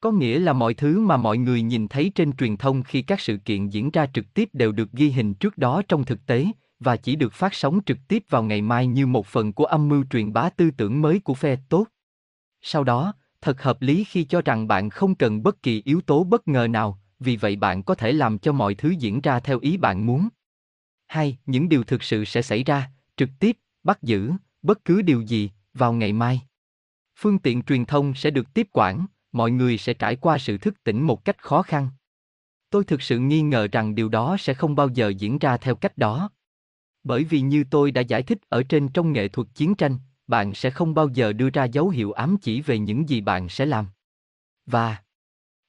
Có 0.00 0.10
nghĩa 0.10 0.38
là 0.38 0.52
mọi 0.52 0.74
thứ 0.74 1.00
mà 1.00 1.16
mọi 1.16 1.38
người 1.38 1.62
nhìn 1.62 1.88
thấy 1.88 2.12
trên 2.14 2.32
truyền 2.32 2.56
thông 2.56 2.82
khi 2.82 3.02
các 3.02 3.20
sự 3.20 3.36
kiện 3.36 3.68
diễn 3.68 3.90
ra 3.90 4.06
trực 4.06 4.34
tiếp 4.34 4.48
đều 4.52 4.72
được 4.72 4.92
ghi 4.92 5.10
hình 5.10 5.34
trước 5.34 5.58
đó 5.58 5.82
trong 5.88 6.04
thực 6.04 6.26
tế, 6.26 6.46
và 6.80 6.96
chỉ 6.96 7.16
được 7.16 7.32
phát 7.32 7.54
sóng 7.54 7.80
trực 7.86 7.98
tiếp 8.08 8.24
vào 8.28 8.42
ngày 8.42 8.62
mai 8.62 8.86
như 8.86 9.06
một 9.06 9.26
phần 9.26 9.52
của 9.52 9.64
âm 9.64 9.88
mưu 9.88 10.04
truyền 10.10 10.32
bá 10.32 10.50
tư 10.50 10.70
tưởng 10.70 11.00
mới 11.00 11.18
của 11.18 11.34
phe 11.34 11.56
tốt. 11.68 11.86
Sau 12.62 12.84
đó, 12.84 13.14
thật 13.40 13.62
hợp 13.62 13.82
lý 13.82 14.04
khi 14.04 14.24
cho 14.24 14.42
rằng 14.42 14.68
bạn 14.68 14.90
không 14.90 15.14
cần 15.14 15.42
bất 15.42 15.62
kỳ 15.62 15.82
yếu 15.84 16.00
tố 16.00 16.24
bất 16.24 16.48
ngờ 16.48 16.66
nào, 16.66 17.00
vì 17.20 17.36
vậy 17.36 17.56
bạn 17.56 17.82
có 17.82 17.94
thể 17.94 18.12
làm 18.12 18.38
cho 18.38 18.52
mọi 18.52 18.74
thứ 18.74 18.90
diễn 18.90 19.20
ra 19.20 19.40
theo 19.40 19.58
ý 19.58 19.76
bạn 19.76 20.06
muốn. 20.06 20.28
Hai, 21.06 21.38
những 21.46 21.68
điều 21.68 21.84
thực 21.84 22.02
sự 22.02 22.24
sẽ 22.24 22.42
xảy 22.42 22.64
ra, 22.64 22.90
trực 23.18 23.28
tiếp, 23.40 23.58
bắt 23.84 24.02
giữ, 24.02 24.32
bất 24.62 24.84
cứ 24.84 25.02
điều 25.02 25.20
gì, 25.20 25.50
vào 25.74 25.92
ngày 25.92 26.12
mai. 26.12 26.42
Phương 27.16 27.38
tiện 27.38 27.62
truyền 27.62 27.84
thông 27.84 28.14
sẽ 28.14 28.30
được 28.30 28.54
tiếp 28.54 28.68
quản, 28.72 29.06
mọi 29.32 29.50
người 29.50 29.78
sẽ 29.78 29.94
trải 29.94 30.16
qua 30.16 30.38
sự 30.38 30.58
thức 30.58 30.84
tỉnh 30.84 31.02
một 31.02 31.24
cách 31.24 31.42
khó 31.42 31.62
khăn. 31.62 31.88
Tôi 32.70 32.84
thực 32.84 33.02
sự 33.02 33.18
nghi 33.18 33.42
ngờ 33.42 33.68
rằng 33.72 33.94
điều 33.94 34.08
đó 34.08 34.36
sẽ 34.38 34.54
không 34.54 34.74
bao 34.74 34.88
giờ 34.88 35.08
diễn 35.08 35.38
ra 35.38 35.56
theo 35.56 35.74
cách 35.74 35.98
đó. 35.98 36.30
Bởi 37.04 37.24
vì 37.24 37.40
như 37.40 37.64
tôi 37.70 37.90
đã 37.90 38.00
giải 38.00 38.22
thích 38.22 38.38
ở 38.48 38.62
trên 38.62 38.88
trong 38.88 39.12
nghệ 39.12 39.28
thuật 39.28 39.48
chiến 39.54 39.74
tranh, 39.74 39.98
bạn 40.26 40.54
sẽ 40.54 40.70
không 40.70 40.94
bao 40.94 41.08
giờ 41.08 41.32
đưa 41.32 41.50
ra 41.50 41.64
dấu 41.64 41.88
hiệu 41.88 42.12
ám 42.12 42.36
chỉ 42.42 42.60
về 42.60 42.78
những 42.78 43.08
gì 43.08 43.20
bạn 43.20 43.48
sẽ 43.48 43.66
làm. 43.66 43.86
Và 44.66 44.96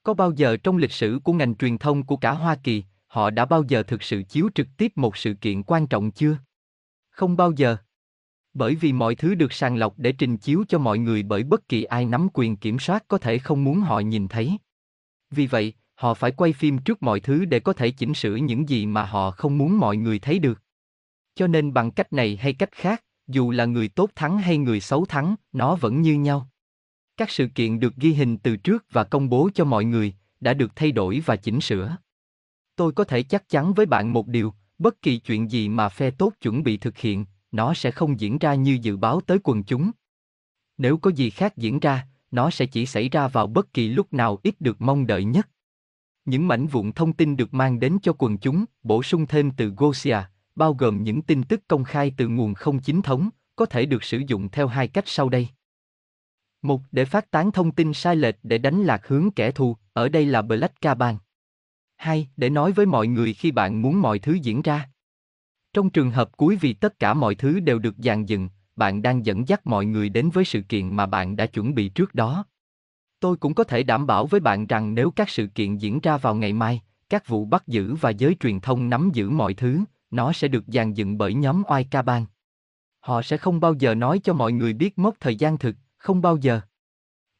có 0.04 0.14
bao 0.14 0.32
giờ 0.32 0.58
trong 0.58 0.78
lịch 0.78 0.92
sử 0.92 1.20
của 1.24 1.34
ngành 1.34 1.56
truyền 1.56 1.78
thông 1.78 2.06
của 2.06 2.18
cả 2.18 2.32
Hoa 2.32 2.56
Kỳ, 2.56 2.84
họ 3.08 3.30
đã 3.30 3.46
bao 3.46 3.64
giờ 3.68 3.84
thực 3.84 4.04
sự 4.04 4.24
chiếu 4.24 4.50
trực 4.56 4.68
tiếp 4.78 4.92
một 4.96 5.18
sự 5.18 5.34
kiện 5.34 5.64
quan 5.64 5.88
trọng 5.88 6.12
chưa? 6.12 6.38
Không 7.20 7.38
bao 7.38 7.52
giờ. 7.52 7.78
Bởi 8.54 8.76
vì 8.76 8.94
mọi 8.94 9.16
thứ 9.16 9.36
được 9.36 9.54
sàng 9.54 9.76
lọc 9.76 9.94
để 9.98 10.12
trình 10.12 10.38
chiếu 10.38 10.64
cho 10.68 10.80
mọi 10.80 11.00
người 11.00 11.24
bởi 11.24 11.44
bất 11.44 11.68
kỳ 11.68 11.84
ai 11.84 12.06
nắm 12.06 12.28
quyền 12.34 12.58
kiểm 12.58 12.80
soát 12.80 13.04
có 13.08 13.18
thể 13.18 13.38
không 13.38 13.64
muốn 13.64 13.80
họ 13.80 14.00
nhìn 14.00 14.28
thấy. 14.28 14.58
Vì 15.32 15.48
vậy, 15.48 15.74
họ 15.96 16.14
phải 16.14 16.32
quay 16.32 16.54
phim 16.54 16.78
trước 16.78 17.04
mọi 17.04 17.20
thứ 17.20 17.46
để 17.46 17.60
có 17.60 17.74
thể 17.74 17.92
chỉnh 17.92 18.14
sửa 18.14 18.36
những 18.36 18.70
gì 18.70 18.86
mà 18.86 19.06
họ 19.06 19.32
không 19.32 19.58
muốn 19.58 19.78
mọi 19.78 19.98
người 19.98 20.20
thấy 20.20 20.40
được. 20.40 20.62
Cho 21.36 21.48
nên 21.48 21.74
bằng 21.74 21.92
cách 21.92 22.14
này 22.14 22.36
hay 22.36 22.54
cách 22.54 22.72
khác, 22.72 23.04
dù 23.28 23.52
là 23.52 23.66
người 23.66 23.88
tốt 23.88 24.10
thắng 24.16 24.38
hay 24.38 24.58
người 24.58 24.80
xấu 24.80 25.06
thắng, 25.06 25.36
nó 25.52 25.76
vẫn 25.76 26.02
như 26.02 26.14
nhau. 26.14 26.50
Các 27.18 27.30
sự 27.30 27.48
kiện 27.56 27.80
được 27.80 27.96
ghi 27.96 28.14
hình 28.14 28.38
từ 28.38 28.58
trước 28.58 28.86
và 28.92 29.04
công 29.04 29.30
bố 29.30 29.50
cho 29.54 29.66
mọi 29.66 29.86
người, 29.86 30.14
đã 30.40 30.54
được 30.54 30.76
thay 30.76 30.92
đổi 30.92 31.22
và 31.26 31.36
chỉnh 31.36 31.62
sửa. 31.62 31.98
Tôi 32.76 32.92
có 32.92 33.04
thể 33.04 33.24
chắc 33.24 33.50
chắn 33.50 33.74
với 33.74 33.86
bạn 33.86 34.14
một 34.14 34.28
điều, 34.28 34.54
bất 34.80 35.02
kỳ 35.02 35.18
chuyện 35.18 35.52
gì 35.52 35.70
mà 35.70 35.90
phe 35.90 36.12
tốt 36.12 36.34
chuẩn 36.42 36.64
bị 36.64 36.78
thực 36.78 36.98
hiện, 36.98 37.26
nó 37.52 37.74
sẽ 37.74 37.92
không 37.92 38.20
diễn 38.20 38.38
ra 38.38 38.54
như 38.54 38.78
dự 38.82 38.98
báo 38.98 39.22
tới 39.22 39.40
quần 39.44 39.64
chúng. 39.64 39.92
Nếu 40.78 40.98
có 40.98 41.12
gì 41.12 41.30
khác 41.30 41.58
diễn 41.58 41.80
ra, 41.80 42.08
nó 42.32 42.50
sẽ 42.50 42.66
chỉ 42.66 42.86
xảy 42.86 43.10
ra 43.10 43.28
vào 43.28 43.48
bất 43.48 43.74
kỳ 43.74 43.88
lúc 43.88 44.14
nào 44.14 44.40
ít 44.44 44.62
được 44.62 44.82
mong 44.82 45.08
đợi 45.08 45.24
nhất. 45.24 45.50
Những 46.26 46.48
mảnh 46.48 46.68
vụn 46.68 46.92
thông 46.92 47.14
tin 47.14 47.38
được 47.38 47.54
mang 47.54 47.80
đến 47.80 47.98
cho 48.02 48.14
quần 48.18 48.38
chúng, 48.38 48.66
bổ 48.84 49.04
sung 49.04 49.26
thêm 49.26 49.52
từ 49.52 49.74
Gosia, 49.78 50.18
bao 50.56 50.74
gồm 50.74 51.04
những 51.04 51.22
tin 51.22 51.44
tức 51.44 51.62
công 51.68 51.84
khai 51.84 52.14
từ 52.18 52.28
nguồn 52.28 52.54
không 52.54 52.80
chính 52.80 53.02
thống, 53.02 53.30
có 53.56 53.66
thể 53.66 53.86
được 53.86 54.04
sử 54.04 54.22
dụng 54.28 54.50
theo 54.50 54.68
hai 54.68 54.88
cách 54.88 55.08
sau 55.08 55.30
đây. 55.30 55.48
Một, 56.62 56.82
để 56.92 57.06
phát 57.06 57.32
tán 57.32 57.52
thông 57.52 57.72
tin 57.72 57.94
sai 57.94 58.16
lệch 58.16 58.36
để 58.44 58.58
đánh 58.58 58.84
lạc 58.84 59.08
hướng 59.08 59.32
kẻ 59.32 59.52
thù, 59.52 59.78
ở 59.94 60.10
đây 60.10 60.26
là 60.26 60.42
Black 60.42 60.82
Caban. 60.82 61.16
Hai, 62.00 62.28
để 62.38 62.50
nói 62.50 62.72
với 62.72 62.86
mọi 62.86 63.08
người 63.08 63.34
khi 63.34 63.52
bạn 63.52 63.82
muốn 63.82 64.02
mọi 64.02 64.20
thứ 64.20 64.34
diễn 64.34 64.62
ra. 64.62 64.90
Trong 65.74 65.90
trường 65.90 66.12
hợp 66.12 66.38
cuối 66.38 66.56
vì 66.56 66.74
tất 66.74 67.00
cả 67.00 67.14
mọi 67.14 67.36
thứ 67.36 67.60
đều 67.60 67.80
được 67.80 67.96
dàn 67.98 68.26
dựng, 68.26 68.50
bạn 68.76 69.02
đang 69.02 69.26
dẫn 69.26 69.48
dắt 69.48 69.68
mọi 69.68 69.86
người 69.86 70.10
đến 70.10 70.30
với 70.30 70.46
sự 70.46 70.62
kiện 70.62 70.96
mà 70.96 71.06
bạn 71.06 71.36
đã 71.36 71.46
chuẩn 71.46 71.76
bị 71.76 71.90
trước 71.90 72.16
đó. 72.16 72.46
Tôi 73.20 73.38
cũng 73.38 73.54
có 73.54 73.64
thể 73.64 73.84
đảm 73.84 74.08
bảo 74.08 74.26
với 74.26 74.40
bạn 74.40 74.68
rằng 74.68 74.96
nếu 74.96 75.12
các 75.12 75.30
sự 75.30 75.48
kiện 75.48 75.78
diễn 75.78 76.00
ra 76.00 76.18
vào 76.18 76.36
ngày 76.36 76.54
mai, 76.54 76.82
các 77.10 77.28
vụ 77.28 77.46
bắt 77.46 77.68
giữ 77.68 77.96
và 77.96 78.10
giới 78.10 78.36
truyền 78.40 78.60
thông 78.60 78.90
nắm 78.90 79.10
giữ 79.14 79.30
mọi 79.30 79.54
thứ, 79.54 79.80
nó 80.12 80.34
sẽ 80.34 80.48
được 80.48 80.64
dàn 80.68 80.94
dựng 80.94 81.18
bởi 81.18 81.34
nhóm 81.34 81.64
oai 81.68 81.84
ca 81.84 82.02
bang. 82.02 82.26
Họ 83.00 83.22
sẽ 83.22 83.38
không 83.38 83.60
bao 83.60 83.74
giờ 83.74 83.96
nói 83.96 84.20
cho 84.24 84.34
mọi 84.34 84.52
người 84.52 84.74
biết 84.74 84.98
mốc 85.00 85.16
thời 85.20 85.36
gian 85.36 85.58
thực, 85.58 85.76
không 85.98 86.22
bao 86.22 86.38
giờ. 86.38 86.62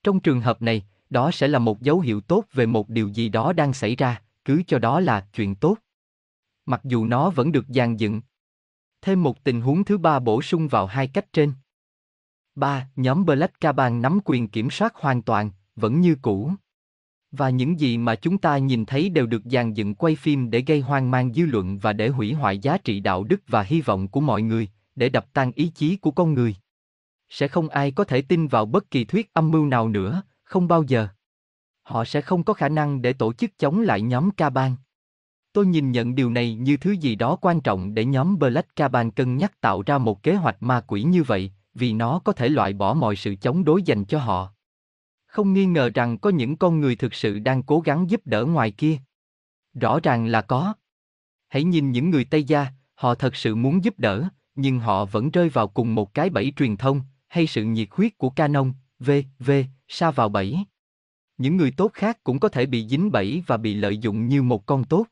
Trong 0.04 0.20
trường 0.20 0.42
hợp 0.42 0.62
này, 0.62 0.86
đó 1.10 1.32
sẽ 1.32 1.48
là 1.48 1.60
một 1.60 1.82
dấu 1.82 2.00
hiệu 2.00 2.22
tốt 2.22 2.44
về 2.54 2.66
một 2.66 2.90
điều 2.90 3.08
gì 3.08 3.30
đó 3.30 3.54
đang 3.54 3.74
xảy 3.74 3.96
ra, 3.96 4.22
cứ 4.50 4.64
cho 4.68 4.80
đó 4.80 5.00
là 5.00 5.28
chuyện 5.34 5.56
tốt. 5.56 5.78
Mặc 6.66 6.82
dù 6.84 7.06
nó 7.06 7.30
vẫn 7.30 7.52
được 7.52 7.66
dàn 7.68 7.98
dựng. 7.98 8.22
Thêm 9.02 9.24
một 9.24 9.44
tình 9.44 9.62
huống 9.62 9.84
thứ 9.84 9.98
ba 9.98 10.20
bổ 10.20 10.42
sung 10.42 10.68
vào 10.68 10.86
hai 10.86 11.08
cách 11.08 11.34
trên. 11.34 11.54
3. 12.56 12.90
Nhóm 12.96 13.26
Black 13.26 13.60
Caban 13.60 14.02
nắm 14.02 14.20
quyền 14.26 14.48
kiểm 14.48 14.70
soát 14.70 14.96
hoàn 14.96 15.22
toàn, 15.22 15.52
vẫn 15.76 16.02
như 16.02 16.16
cũ. 16.22 16.52
Và 17.32 17.50
những 17.50 17.80
gì 17.80 17.98
mà 17.98 18.16
chúng 18.16 18.38
ta 18.38 18.58
nhìn 18.58 18.86
thấy 18.86 19.10
đều 19.10 19.26
được 19.26 19.42
dàn 19.46 19.74
dựng 19.74 19.96
quay 19.96 20.16
phim 20.16 20.50
để 20.50 20.62
gây 20.62 20.80
hoang 20.82 21.12
mang 21.12 21.34
dư 21.34 21.46
luận 21.46 21.80
và 21.80 21.94
để 21.94 22.10
hủy 22.10 22.34
hoại 22.34 22.60
giá 22.60 22.78
trị 22.78 23.00
đạo 23.00 23.24
đức 23.24 23.42
và 23.48 23.62
hy 23.62 23.82
vọng 23.82 24.08
của 24.08 24.22
mọi 24.22 24.42
người, 24.42 24.70
để 24.96 25.10
đập 25.10 25.26
tan 25.34 25.52
ý 25.52 25.72
chí 25.76 25.96
của 25.96 26.12
con 26.12 26.34
người. 26.34 26.56
Sẽ 27.30 27.48
không 27.48 27.70
ai 27.70 27.92
có 27.92 28.04
thể 28.04 28.22
tin 28.22 28.48
vào 28.48 28.66
bất 28.66 28.92
kỳ 28.92 29.06
thuyết 29.06 29.34
âm 29.34 29.52
mưu 29.52 29.66
nào 29.66 29.90
nữa, 29.90 30.24
không 30.44 30.68
bao 30.68 30.84
giờ. 30.84 31.08
Họ 31.90 32.06
sẽ 32.06 32.22
không 32.22 32.44
có 32.44 32.54
khả 32.54 32.70
năng 32.70 33.02
để 33.02 33.14
tổ 33.14 33.34
chức 33.34 33.58
chống 33.58 33.82
lại 33.82 34.02
nhóm 34.02 34.32
Caban. 34.32 34.76
Tôi 35.54 35.66
nhìn 35.66 35.92
nhận 35.92 36.16
điều 36.16 36.30
này 36.30 36.56
như 36.56 36.78
thứ 36.78 36.92
gì 36.92 37.16
đó 37.16 37.36
quan 37.42 37.62
trọng 37.62 37.94
để 37.94 38.06
nhóm 38.06 38.40
Black 38.40 38.76
Caban 38.76 39.12
cân 39.12 39.38
nhắc 39.38 39.62
tạo 39.62 39.82
ra 39.86 39.98
một 39.98 40.24
kế 40.24 40.36
hoạch 40.36 40.64
ma 40.64 40.82
quỷ 40.88 41.04
như 41.04 41.24
vậy, 41.24 41.52
vì 41.74 41.94
nó 41.94 42.20
có 42.20 42.34
thể 42.34 42.50
loại 42.50 42.74
bỏ 42.74 42.94
mọi 42.94 43.16
sự 43.16 43.36
chống 43.36 43.66
đối 43.66 43.84
dành 43.84 44.06
cho 44.06 44.20
họ. 44.20 44.54
Không 45.26 45.54
nghi 45.54 45.66
ngờ 45.66 45.90
rằng 45.94 46.18
có 46.18 46.30
những 46.30 46.58
con 46.58 46.80
người 46.80 46.96
thực 46.96 47.14
sự 47.14 47.40
đang 47.40 47.64
cố 47.64 47.80
gắng 47.80 48.10
giúp 48.10 48.22
đỡ 48.26 48.46
ngoài 48.46 48.72
kia. 48.72 48.98
Rõ 49.74 50.00
ràng 50.04 50.26
là 50.26 50.42
có. 50.42 50.74
Hãy 51.48 51.64
nhìn 51.64 51.92
những 51.92 52.10
người 52.10 52.26
Tây 52.26 52.44
Gia, 52.44 52.68
họ 52.96 53.16
thật 53.16 53.36
sự 53.36 53.56
muốn 53.56 53.84
giúp 53.84 54.00
đỡ, 54.00 54.28
nhưng 54.56 54.80
họ 54.80 55.06
vẫn 55.06 55.32
rơi 55.32 55.50
vào 55.50 55.68
cùng 55.68 55.96
một 55.96 56.14
cái 56.14 56.30
bẫy 56.30 56.54
truyền 56.56 56.78
thông, 56.78 57.02
hay 57.28 57.48
sự 57.48 57.64
nhiệt 57.64 57.88
huyết 57.92 58.18
của 58.18 58.30
Canon, 58.30 58.74
v, 59.00 59.12
v, 59.40 59.52
sa 59.88 60.12
vào 60.12 60.30
bẫy. 60.30 60.58
Những 61.40 61.58
người 61.58 61.72
tốt 61.72 61.92
khác 61.94 62.24
cũng 62.24 62.40
có 62.40 62.50
thể 62.50 62.66
bị 62.66 62.88
dính 62.88 63.12
bẫy 63.12 63.44
và 63.48 63.58
bị 63.58 63.74
lợi 63.74 63.98
dụng 63.98 64.28
như 64.28 64.44
một 64.44 64.66
con 64.66 64.84
tốt. 64.84 65.06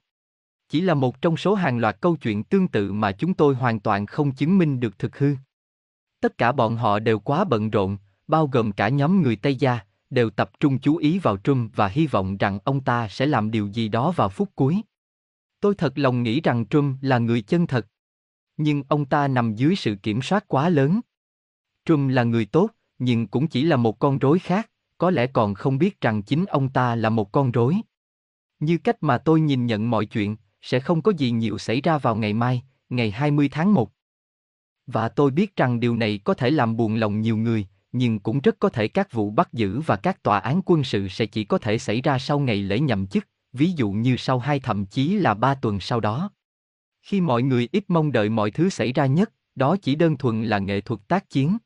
Chỉ 0.70 0.82
là 0.82 0.94
một 0.94 1.22
trong 1.22 1.38
số 1.38 1.56
hàng 1.56 1.78
loạt 1.78 2.02
câu 2.02 2.16
chuyện 2.16 2.44
tương 2.44 2.68
tự 2.68 2.94
mà 2.94 3.12
chúng 3.12 3.34
tôi 3.34 3.56
hoàn 3.56 3.80
toàn 3.80 4.06
không 4.06 4.32
chứng 4.32 4.58
minh 4.58 4.80
được 4.80 5.00
thực 5.00 5.18
hư. 5.18 5.36
Tất 6.22 6.38
cả 6.38 6.52
bọn 6.52 6.76
họ 6.76 7.00
đều 7.00 7.20
quá 7.20 7.44
bận 7.44 7.70
rộn, 7.70 7.98
bao 8.28 8.48
gồm 8.48 8.72
cả 8.72 8.90
nhóm 8.90 9.22
người 9.22 9.36
Tây 9.36 9.56
Gia, 9.56 9.80
đều 10.10 10.30
tập 10.30 10.52
trung 10.60 10.80
chú 10.80 10.98
ý 10.98 11.20
vào 11.20 11.38
Trump 11.38 11.76
và 11.76 11.88
hy 11.88 12.08
vọng 12.08 12.38
rằng 12.38 12.60
ông 12.64 12.84
ta 12.84 13.08
sẽ 13.08 13.26
làm 13.26 13.52
điều 13.52 13.68
gì 13.68 13.88
đó 13.88 14.12
vào 14.12 14.30
phút 14.30 14.50
cuối. 14.56 14.82
Tôi 15.60 15.76
thật 15.76 15.98
lòng 15.98 16.24
nghĩ 16.24 16.42
rằng 16.42 16.66
Trump 16.66 16.98
là 17.02 17.18
người 17.18 17.42
chân 17.42 17.68
thật. 17.68 17.88
Nhưng 18.58 18.84
ông 18.88 19.06
ta 19.06 19.28
nằm 19.28 19.56
dưới 19.56 19.76
sự 19.76 19.96
kiểm 19.96 20.22
soát 20.22 20.48
quá 20.48 20.70
lớn. 20.70 21.00
Trump 21.86 22.12
là 22.12 22.24
người 22.24 22.46
tốt, 22.46 22.70
nhưng 23.00 23.28
cũng 23.28 23.48
chỉ 23.48 23.64
là 23.64 23.76
một 23.76 24.00
con 24.00 24.18
rối 24.18 24.40
khác, 24.40 24.70
có 24.98 25.12
lẽ 25.12 25.28
còn 25.28 25.54
không 25.54 25.78
biết 25.78 26.02
rằng 26.02 26.24
chính 26.24 26.46
ông 26.46 26.70
ta 26.70 26.96
là 26.96 27.10
một 27.10 27.32
con 27.32 27.52
rối. 27.52 27.76
Như 28.60 28.78
cách 28.78 29.04
mà 29.04 29.18
tôi 29.18 29.42
nhìn 29.42 29.66
nhận 29.66 29.90
mọi 29.90 30.06
chuyện, 30.06 30.36
sẽ 30.62 30.80
không 30.80 31.02
có 31.02 31.12
gì 31.18 31.32
nhiều 31.32 31.58
xảy 31.58 31.82
ra 31.82 31.98
vào 31.98 32.16
ngày 32.16 32.34
mai, 32.34 32.64
ngày 32.90 33.12
20 33.12 33.50
tháng 33.50 33.74
1. 33.74 33.92
Và 34.88 35.10
tôi 35.10 35.32
biết 35.32 35.56
rằng 35.56 35.80
điều 35.80 35.96
này 35.96 36.20
có 36.24 36.34
thể 36.34 36.50
làm 36.50 36.78
buồn 36.78 36.96
lòng 36.96 37.22
nhiều 37.22 37.38
người, 37.38 37.68
nhưng 37.92 38.20
cũng 38.20 38.40
rất 38.40 38.56
có 38.60 38.70
thể 38.70 38.88
các 38.88 39.12
vụ 39.12 39.30
bắt 39.30 39.54
giữ 39.54 39.80
và 39.80 39.96
các 39.96 40.24
tòa 40.24 40.40
án 40.40 40.62
quân 40.66 40.84
sự 40.84 41.08
sẽ 41.08 41.26
chỉ 41.26 41.44
có 41.44 41.58
thể 41.58 41.78
xảy 41.78 42.02
ra 42.02 42.20
sau 42.20 42.40
ngày 42.40 42.56
lễ 42.56 42.80
nhậm 42.80 43.08
chức, 43.08 43.28
ví 43.54 43.72
dụ 43.72 43.92
như 43.92 44.18
sau 44.18 44.40
hai 44.40 44.60
thậm 44.60 44.86
chí 44.86 45.14
là 45.14 45.34
ba 45.34 45.56
tuần 45.56 45.80
sau 45.80 46.00
đó. 46.00 46.32
Khi 47.02 47.22
mọi 47.22 47.44
người 47.44 47.70
ít 47.72 47.84
mong 47.88 48.12
đợi 48.12 48.30
mọi 48.30 48.52
thứ 48.52 48.70
xảy 48.70 48.94
ra 48.94 49.06
nhất, 49.06 49.34
đó 49.56 49.76
chỉ 49.82 49.96
đơn 49.96 50.18
thuần 50.18 50.44
là 50.44 50.60
nghệ 50.60 50.82
thuật 50.82 51.08
tác 51.08 51.30
chiến. 51.30 51.58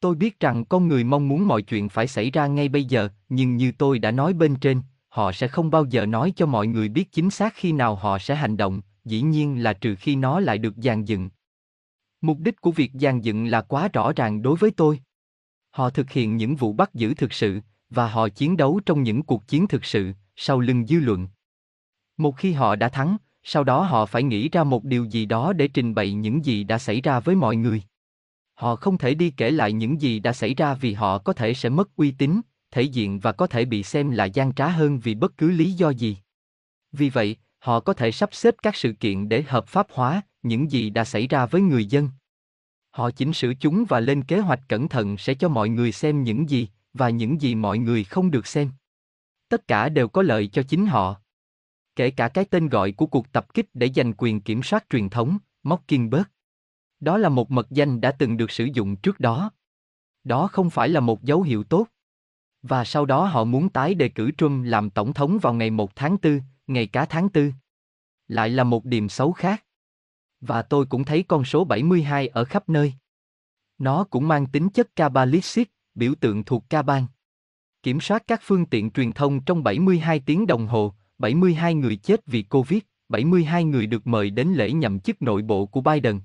Tôi 0.00 0.14
biết 0.14 0.40
rằng 0.40 0.64
con 0.64 0.88
người 0.88 1.04
mong 1.04 1.28
muốn 1.28 1.46
mọi 1.46 1.62
chuyện 1.62 1.88
phải 1.88 2.06
xảy 2.06 2.30
ra 2.30 2.46
ngay 2.46 2.68
bây 2.68 2.84
giờ, 2.84 3.08
nhưng 3.28 3.56
như 3.56 3.72
tôi 3.78 3.98
đã 3.98 4.10
nói 4.10 4.32
bên 4.32 4.56
trên, 4.56 4.82
họ 5.08 5.32
sẽ 5.32 5.48
không 5.48 5.70
bao 5.70 5.84
giờ 5.84 6.06
nói 6.06 6.32
cho 6.36 6.46
mọi 6.46 6.66
người 6.66 6.88
biết 6.88 7.12
chính 7.12 7.30
xác 7.30 7.54
khi 7.56 7.72
nào 7.72 7.94
họ 7.94 8.18
sẽ 8.18 8.34
hành 8.34 8.56
động, 8.56 8.80
dĩ 9.04 9.22
nhiên 9.22 9.62
là 9.62 9.72
trừ 9.72 9.94
khi 9.94 10.16
nó 10.16 10.40
lại 10.40 10.58
được 10.58 10.74
dàn 10.76 11.04
dựng. 11.04 11.28
Mục 12.20 12.38
đích 12.38 12.60
của 12.60 12.70
việc 12.70 12.90
dàn 12.94 13.20
dựng 13.20 13.46
là 13.46 13.60
quá 13.60 13.88
rõ 13.88 14.12
ràng 14.16 14.42
đối 14.42 14.56
với 14.56 14.70
tôi. 14.70 15.00
Họ 15.70 15.90
thực 15.90 16.10
hiện 16.10 16.36
những 16.36 16.56
vụ 16.56 16.72
bắt 16.72 16.94
giữ 16.94 17.14
thực 17.14 17.32
sự, 17.32 17.60
và 17.90 18.08
họ 18.08 18.28
chiến 18.28 18.56
đấu 18.56 18.80
trong 18.86 19.02
những 19.02 19.22
cuộc 19.22 19.48
chiến 19.48 19.68
thực 19.68 19.84
sự, 19.84 20.12
sau 20.36 20.60
lưng 20.60 20.86
dư 20.86 21.00
luận. 21.00 21.28
Một 22.16 22.36
khi 22.36 22.52
họ 22.52 22.76
đã 22.76 22.88
thắng, 22.88 23.16
sau 23.42 23.64
đó 23.64 23.82
họ 23.82 24.06
phải 24.06 24.22
nghĩ 24.22 24.48
ra 24.48 24.64
một 24.64 24.84
điều 24.84 25.04
gì 25.04 25.26
đó 25.26 25.52
để 25.52 25.68
trình 25.68 25.94
bày 25.94 26.12
những 26.12 26.44
gì 26.44 26.64
đã 26.64 26.78
xảy 26.78 27.00
ra 27.00 27.20
với 27.20 27.34
mọi 27.34 27.56
người. 27.56 27.82
Họ 28.58 28.76
không 28.76 28.98
thể 28.98 29.14
đi 29.14 29.30
kể 29.30 29.50
lại 29.50 29.72
những 29.72 30.00
gì 30.00 30.18
đã 30.18 30.32
xảy 30.32 30.54
ra 30.54 30.74
vì 30.74 30.92
họ 30.92 31.18
có 31.18 31.32
thể 31.32 31.54
sẽ 31.54 31.68
mất 31.68 31.96
uy 31.96 32.10
tín, 32.10 32.40
thể 32.70 32.82
diện 32.82 33.20
và 33.20 33.32
có 33.32 33.46
thể 33.46 33.64
bị 33.64 33.82
xem 33.82 34.10
là 34.10 34.24
gian 34.24 34.54
trá 34.54 34.68
hơn 34.68 35.00
vì 35.00 35.14
bất 35.14 35.36
cứ 35.36 35.50
lý 35.50 35.72
do 35.72 35.90
gì. 35.90 36.16
Vì 36.92 37.10
vậy, 37.10 37.36
họ 37.58 37.80
có 37.80 37.92
thể 37.92 38.12
sắp 38.12 38.28
xếp 38.32 38.54
các 38.62 38.76
sự 38.76 38.92
kiện 38.92 39.28
để 39.28 39.42
hợp 39.42 39.68
pháp 39.68 39.86
hóa 39.90 40.22
những 40.42 40.70
gì 40.70 40.90
đã 40.90 41.04
xảy 41.04 41.26
ra 41.26 41.46
với 41.46 41.60
người 41.60 41.86
dân. 41.86 42.10
Họ 42.90 43.10
chỉnh 43.10 43.32
sửa 43.32 43.52
chúng 43.60 43.84
và 43.88 44.00
lên 44.00 44.22
kế 44.22 44.38
hoạch 44.38 44.60
cẩn 44.68 44.88
thận 44.88 45.16
sẽ 45.18 45.34
cho 45.34 45.48
mọi 45.48 45.68
người 45.68 45.92
xem 45.92 46.22
những 46.22 46.50
gì 46.50 46.68
và 46.94 47.10
những 47.10 47.40
gì 47.40 47.54
mọi 47.54 47.78
người 47.78 48.04
không 48.04 48.30
được 48.30 48.46
xem. 48.46 48.70
Tất 49.48 49.68
cả 49.68 49.88
đều 49.88 50.08
có 50.08 50.22
lợi 50.22 50.46
cho 50.46 50.62
chính 50.62 50.86
họ. 50.86 51.20
Kể 51.96 52.10
cả 52.10 52.28
cái 52.28 52.44
tên 52.44 52.68
gọi 52.68 52.92
của 52.92 53.06
cuộc 53.06 53.32
tập 53.32 53.54
kích 53.54 53.66
để 53.74 53.90
giành 53.94 54.12
quyền 54.12 54.40
kiểm 54.40 54.62
soát 54.62 54.84
truyền 54.90 55.08
thống, 55.08 55.38
Mockingbird. 55.62 56.26
Đó 57.00 57.18
là 57.18 57.28
một 57.28 57.50
mật 57.50 57.70
danh 57.70 58.00
đã 58.00 58.12
từng 58.12 58.36
được 58.36 58.50
sử 58.50 58.64
dụng 58.64 58.96
trước 58.96 59.20
đó. 59.20 59.50
Đó 60.24 60.46
không 60.46 60.70
phải 60.70 60.88
là 60.88 61.00
một 61.00 61.22
dấu 61.22 61.42
hiệu 61.42 61.64
tốt. 61.64 61.86
Và 62.62 62.84
sau 62.84 63.06
đó 63.06 63.24
họ 63.24 63.44
muốn 63.44 63.68
tái 63.68 63.94
đề 63.94 64.08
cử 64.08 64.30
Trump 64.38 64.66
làm 64.66 64.90
tổng 64.90 65.12
thống 65.12 65.38
vào 65.42 65.54
ngày 65.54 65.70
1 65.70 65.96
tháng 65.96 66.16
4, 66.22 66.40
ngày 66.66 66.86
cá 66.86 67.04
tháng 67.04 67.28
4. 67.34 67.52
Lại 68.28 68.50
là 68.50 68.64
một 68.64 68.84
điểm 68.84 69.08
xấu 69.08 69.32
khác. 69.32 69.64
Và 70.40 70.62
tôi 70.62 70.86
cũng 70.86 71.04
thấy 71.04 71.22
con 71.22 71.44
số 71.44 71.64
72 71.64 72.28
ở 72.28 72.44
khắp 72.44 72.68
nơi. 72.68 72.94
Nó 73.78 74.04
cũng 74.04 74.28
mang 74.28 74.46
tính 74.46 74.68
chất 74.68 74.96
Kabbalistic, 74.96 75.70
biểu 75.94 76.14
tượng 76.20 76.44
thuộc 76.44 76.70
Kaban. 76.70 77.06
Kiểm 77.82 78.00
soát 78.00 78.22
các 78.26 78.40
phương 78.42 78.66
tiện 78.66 78.90
truyền 78.90 79.12
thông 79.12 79.44
trong 79.44 79.62
72 79.62 80.20
tiếng 80.20 80.46
đồng 80.46 80.66
hồ, 80.66 80.94
72 81.18 81.74
người 81.74 81.96
chết 81.96 82.26
vì 82.26 82.42
Covid, 82.42 82.80
72 83.08 83.64
người 83.64 83.86
được 83.86 84.06
mời 84.06 84.30
đến 84.30 84.48
lễ 84.48 84.72
nhậm 84.72 85.00
chức 85.00 85.22
nội 85.22 85.42
bộ 85.42 85.66
của 85.66 85.80
Biden. 85.80 86.20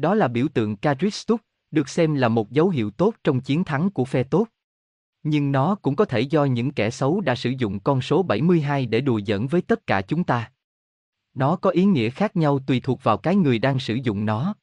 Đó 0.00 0.14
là 0.14 0.28
biểu 0.28 0.48
tượng 0.48 0.76
Karistuk, 0.76 1.40
được 1.70 1.88
xem 1.88 2.14
là 2.14 2.28
một 2.28 2.50
dấu 2.50 2.68
hiệu 2.68 2.90
tốt 2.90 3.14
trong 3.24 3.40
chiến 3.40 3.64
thắng 3.64 3.90
của 3.90 4.04
phe 4.04 4.22
tốt. 4.22 4.46
Nhưng 5.22 5.52
nó 5.52 5.74
cũng 5.74 5.96
có 5.96 6.04
thể 6.04 6.20
do 6.20 6.44
những 6.44 6.70
kẻ 6.70 6.90
xấu 6.90 7.20
đã 7.20 7.34
sử 7.34 7.50
dụng 7.50 7.80
con 7.80 8.00
số 8.00 8.22
72 8.22 8.86
để 8.86 9.00
đùa 9.00 9.20
giỡn 9.26 9.46
với 9.46 9.62
tất 9.62 9.86
cả 9.86 10.02
chúng 10.02 10.24
ta. 10.24 10.52
Nó 11.34 11.56
có 11.56 11.70
ý 11.70 11.84
nghĩa 11.84 12.10
khác 12.10 12.36
nhau 12.36 12.58
tùy 12.66 12.80
thuộc 12.80 13.02
vào 13.02 13.16
cái 13.16 13.36
người 13.36 13.58
đang 13.58 13.78
sử 13.78 13.94
dụng 13.94 14.26
nó. 14.26 14.54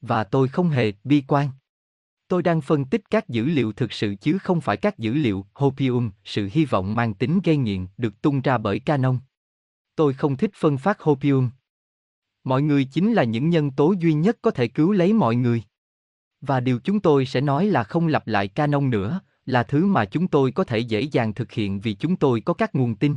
Và 0.00 0.24
tôi 0.24 0.48
không 0.48 0.68
hề 0.68 0.92
bi 1.04 1.22
quan. 1.28 1.48
Tôi 2.28 2.42
đang 2.42 2.60
phân 2.60 2.84
tích 2.84 3.10
các 3.10 3.28
dữ 3.28 3.44
liệu 3.44 3.72
thực 3.72 3.92
sự 3.92 4.14
chứ 4.20 4.38
không 4.38 4.60
phải 4.60 4.76
các 4.76 4.98
dữ 4.98 5.14
liệu 5.14 5.46
Hopium, 5.54 6.10
sự 6.24 6.48
hy 6.52 6.64
vọng 6.64 6.94
mang 6.94 7.14
tính 7.14 7.40
gây 7.44 7.56
nghiện 7.56 7.86
được 7.96 8.22
tung 8.22 8.40
ra 8.40 8.58
bởi 8.58 8.80
Canon. 8.80 9.18
Tôi 9.96 10.14
không 10.14 10.36
thích 10.36 10.50
phân 10.54 10.78
phát 10.78 11.00
Hopium. 11.00 11.50
Mọi 12.46 12.62
người 12.62 12.84
chính 12.84 13.12
là 13.12 13.24
những 13.24 13.50
nhân 13.50 13.70
tố 13.70 13.94
duy 13.98 14.12
nhất 14.12 14.38
có 14.42 14.50
thể 14.50 14.68
cứu 14.68 14.92
lấy 14.92 15.12
mọi 15.12 15.36
người. 15.36 15.62
Và 16.40 16.60
điều 16.60 16.78
chúng 16.78 17.00
tôi 17.00 17.26
sẽ 17.26 17.40
nói 17.40 17.66
là 17.66 17.84
không 17.84 18.06
lặp 18.06 18.26
lại 18.26 18.48
Canon 18.48 18.90
nữa, 18.90 19.20
là 19.46 19.62
thứ 19.62 19.86
mà 19.86 20.04
chúng 20.04 20.28
tôi 20.28 20.52
có 20.52 20.64
thể 20.64 20.78
dễ 20.78 21.00
dàng 21.00 21.34
thực 21.34 21.52
hiện 21.52 21.80
vì 21.80 21.94
chúng 21.94 22.16
tôi 22.16 22.40
có 22.40 22.54
các 22.54 22.74
nguồn 22.74 22.96
tin. 22.96 23.16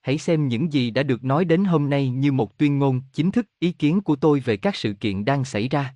Hãy 0.00 0.18
xem 0.18 0.48
những 0.48 0.72
gì 0.72 0.90
đã 0.90 1.02
được 1.02 1.24
nói 1.24 1.44
đến 1.44 1.64
hôm 1.64 1.90
nay 1.90 2.08
như 2.10 2.32
một 2.32 2.58
tuyên 2.58 2.78
ngôn 2.78 3.00
chính 3.12 3.30
thức 3.30 3.46
ý 3.58 3.72
kiến 3.72 4.00
của 4.00 4.16
tôi 4.16 4.40
về 4.40 4.56
các 4.56 4.76
sự 4.76 4.92
kiện 4.92 5.24
đang 5.24 5.44
xảy 5.44 5.68
ra. 5.68 5.94